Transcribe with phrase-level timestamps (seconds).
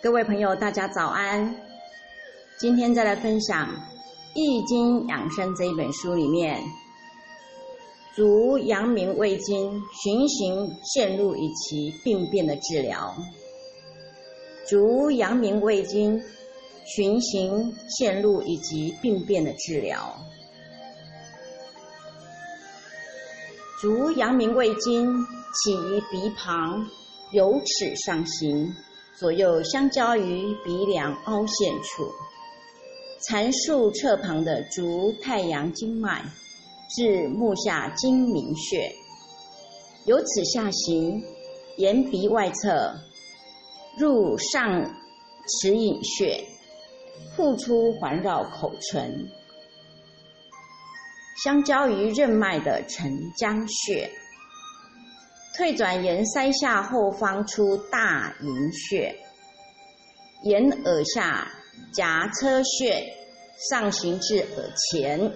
[0.00, 1.56] 各位朋友，大家早安！
[2.56, 3.66] 今天再来分享
[4.32, 6.62] 《易经养生》这一本书里面，
[8.14, 13.12] 足阳明胃经循行线路以及病变的治疗。
[14.68, 16.22] 足阳明胃经
[16.86, 20.16] 循行线路以及病变的治疗。
[23.80, 26.86] 足阳明胃经起于鼻旁，
[27.32, 28.72] 由齿上行。
[29.18, 32.08] 左右相交于鼻梁凹陷处，
[33.26, 36.24] 缠束侧旁的足太阳经脉
[36.88, 38.94] 至目下睛明穴，
[40.06, 41.20] 由此下行，
[41.78, 42.94] 沿鼻外侧
[43.98, 44.84] 入上
[45.48, 46.40] 齿龈穴，
[47.34, 49.28] 复出环绕口唇，
[51.42, 54.08] 相交于任脉的承浆穴。
[55.58, 59.12] 退转沿腮下后方出大迎穴，
[60.44, 61.50] 沿耳下
[61.92, 63.04] 颊车穴
[63.68, 65.32] 上行至耳前，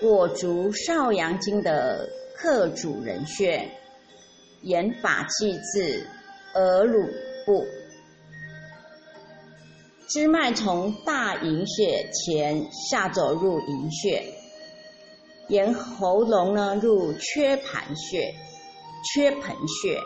[0.00, 3.68] 过足少阳经的客主人穴，
[4.62, 6.06] 沿发际至
[6.54, 7.08] 耳乳
[7.44, 7.64] 部，
[10.08, 14.22] 支脉从大迎穴前下走入迎穴，
[15.48, 18.32] 沿喉咙呢入缺盘穴。
[19.14, 20.00] 缺盆穴、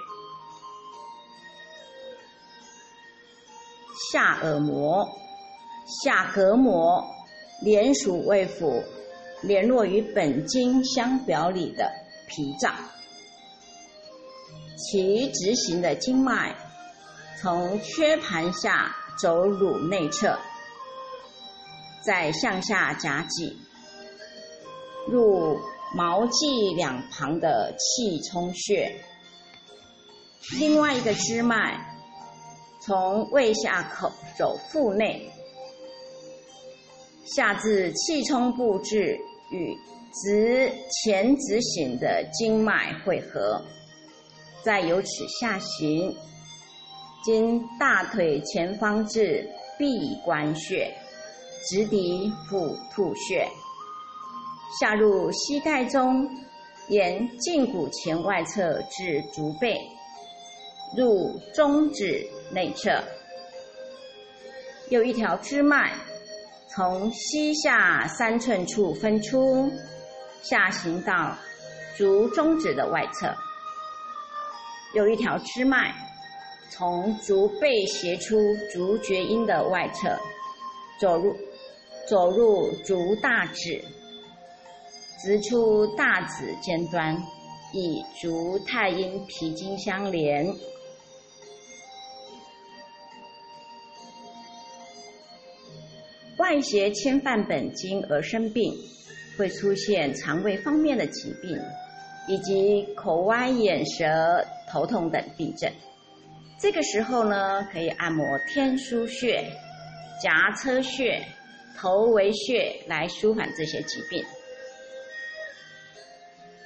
[4.13, 5.09] 下耳膜、
[6.05, 7.05] 下膈膜
[7.63, 8.85] 连属胃腑，
[9.43, 11.91] 联络于本经相表里的
[12.29, 12.75] 脾脏。
[14.77, 16.57] 其直行的经脉
[17.41, 20.39] 从缺盘下走乳内侧，
[22.05, 23.57] 再向下夹脊
[25.09, 25.59] 入。
[25.93, 28.95] 毛际两旁的气冲穴，
[30.59, 31.79] 另外一个支脉
[32.81, 35.29] 从胃下口走腹内，
[37.35, 39.19] 下至气冲部至
[39.51, 39.77] 与
[40.13, 43.61] 直前直行的经脉汇合，
[44.65, 45.09] 再由此
[45.41, 46.15] 下行，
[47.25, 49.87] 经大腿前方至闭
[50.25, 50.93] 关穴，
[51.69, 53.49] 直抵腹突穴。
[54.79, 56.31] 下入膝盖中，
[56.89, 59.77] 沿胫骨前外侧至足背，
[60.97, 63.03] 入中指内侧。
[64.91, 65.93] 有一条支脉
[66.69, 69.69] 从膝下三寸处分出，
[70.43, 71.37] 下行到
[71.97, 73.35] 足中指的外侧。
[74.95, 75.93] 有一条支脉
[76.71, 78.37] 从足背斜出
[78.73, 80.17] 足厥阴的外侧，
[81.01, 81.37] 走入
[82.09, 83.85] 走入足大趾。
[85.23, 87.15] 直出大指尖端，
[87.75, 90.47] 以足太阴脾经相连。
[96.39, 98.73] 外邪侵犯本经而生病，
[99.37, 101.59] 会出现肠胃方面的疾病，
[102.27, 105.71] 以及口歪眼舌、头痛等病症。
[106.59, 109.45] 这个时候呢，可以按摩天枢穴、
[110.23, 111.23] 颊车穴、
[111.77, 114.25] 头维穴来舒缓这些疾病。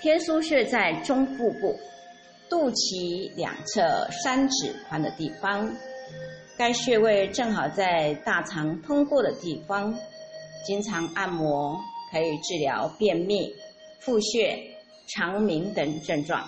[0.05, 1.75] 天枢穴在中腹部，
[2.51, 5.75] 肚脐两侧三指宽的地方。
[6.59, 9.99] 该穴位正好在大肠通过的地方，
[10.67, 11.81] 经常按摩
[12.13, 13.51] 可以治疗便秘、
[13.99, 14.55] 腹泻、
[15.09, 16.39] 肠鸣等症状，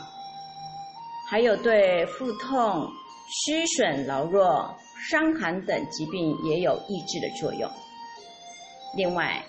[1.30, 2.86] 还有对腹痛、
[3.46, 4.70] 虚损、劳弱、
[5.08, 7.70] 伤寒等疾病也有抑制的作用。
[8.98, 9.42] 另外，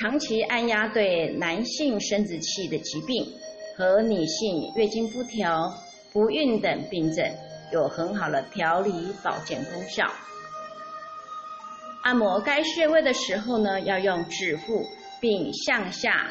[0.00, 3.26] 长期按压对男性生殖器的疾病
[3.76, 5.74] 和女性月经不调、
[6.12, 7.28] 不孕等病症
[7.72, 8.92] 有很好的调理
[9.24, 10.06] 保健功效。
[12.04, 14.84] 按摩该穴位的时候呢，要用指腹
[15.20, 16.28] 并向下、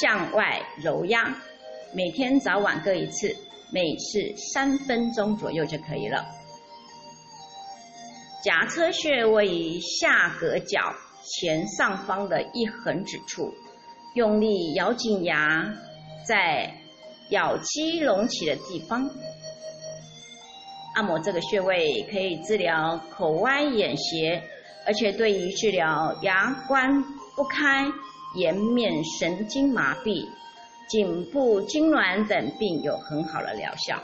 [0.00, 1.36] 向外揉压，
[1.92, 3.34] 每天早晚各一次，
[3.72, 6.24] 每次三分钟左右就可以了。
[8.44, 10.80] 颊车穴位于下颌角。
[11.26, 13.52] 前上方的一横指处，
[14.14, 15.74] 用力咬紧牙，
[16.26, 16.72] 在
[17.30, 19.10] 咬肌隆起的地方
[20.94, 24.42] 按摩这个穴位，可以治疗口歪眼斜，
[24.86, 27.02] 而且对于治疗牙关
[27.34, 27.86] 不开、
[28.36, 30.28] 颜面神经麻痹、
[30.88, 34.00] 颈部痉挛等病有很好的疗效，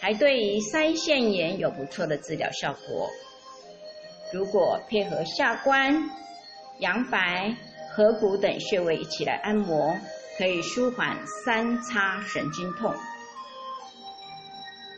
[0.00, 3.08] 还对于腮腺炎有不错的治疗效果。
[4.32, 6.08] 如果配合下关、
[6.78, 7.54] 阳白、
[7.90, 9.94] 合谷等穴位一起来按摩，
[10.38, 12.94] 可以舒缓三叉神经痛。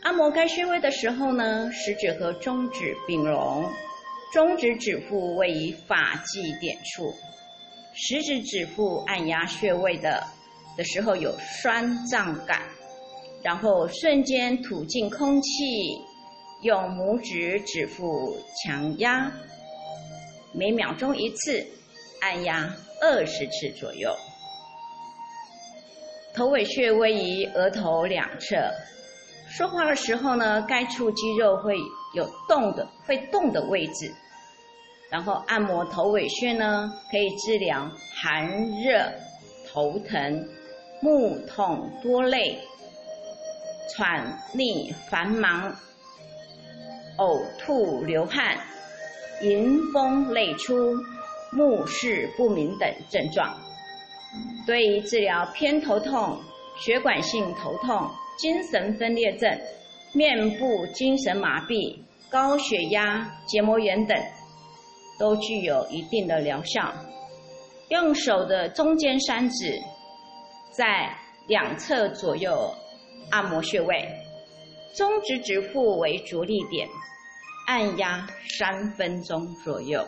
[0.03, 3.69] 按摩该穴位的时候呢，食指和中指并拢，
[4.31, 7.13] 中指指腹位于发际点处，
[7.93, 10.23] 食指指腹按压穴位的
[10.77, 12.61] 的时候有酸胀感，
[13.43, 15.53] 然后瞬间吐进空气，
[16.65, 19.31] 用拇指指腹强压，
[20.51, 21.63] 每秒钟一次，
[22.21, 24.11] 按压二十次左右。
[26.33, 28.57] 头尾穴位于额头两侧。
[29.47, 31.77] 说话的时候呢，该处肌肉会
[32.15, 34.11] 有动的、会动的位置，
[35.11, 38.49] 然后按摩头尾穴呢，可以治疗寒
[38.81, 39.07] 热、
[39.67, 40.49] 头疼、
[40.99, 42.59] 目痛多泪、
[43.95, 45.75] 喘逆繁忙、
[47.17, 48.57] 呕吐流汗、
[49.41, 50.93] 迎风泪出、
[51.51, 53.55] 目视不明等症状。
[54.65, 56.39] 对于治疗偏头痛、
[56.79, 58.09] 血管性头痛。
[58.37, 59.49] 精神分裂症、
[60.13, 61.97] 面部精神麻痹、
[62.29, 64.17] 高血压、结膜炎等，
[65.17, 66.93] 都具有一定的疗效。
[67.87, 69.79] 用手的中间三指
[70.69, 71.15] 在
[71.47, 72.69] 两侧左右
[73.31, 74.05] 按摩穴位，
[74.97, 76.87] 中指指腹为着力点，
[77.67, 78.27] 按压
[78.57, 80.07] 三分钟左右。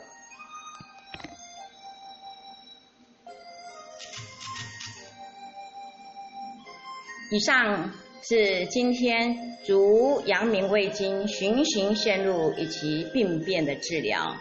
[7.31, 7.91] 以上。
[8.29, 14.35] 是今天足阳明胃经循行线路以及病变的治疗。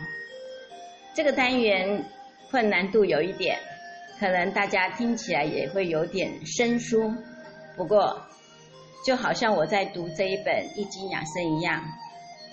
[1.15, 2.05] 这个单元
[2.51, 3.57] 困难度有一点，
[4.19, 7.15] 可能大家听起来也会有点生疏。
[7.77, 8.21] 不过，
[9.05, 11.83] 就好像我在读这一本《易经养生》一样，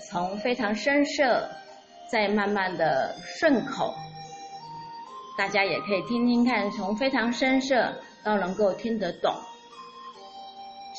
[0.09, 1.49] 从非常深涩，
[2.11, 3.93] 再慢慢的顺口，
[5.37, 9.33] 大家也可以听听看，从非常深涩到能够听得懂。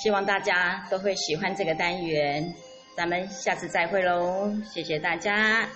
[0.02, 2.52] 希望大家都会喜欢这个单元，
[2.96, 4.50] 咱们下次再会喽！
[4.64, 5.68] 谢谢大家。